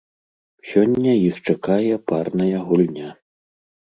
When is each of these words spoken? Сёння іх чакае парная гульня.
Сёння 0.69 1.11
іх 1.27 1.35
чакае 1.51 1.95
парная 2.11 2.57
гульня. 2.69 3.09